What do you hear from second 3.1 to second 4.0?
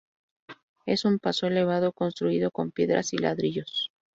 y ladrillos.